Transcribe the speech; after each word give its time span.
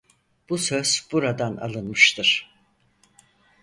Bu 0.49 0.57
söz 0.57 1.07
buradan 1.13 1.55
alınmıştır. 1.57 2.51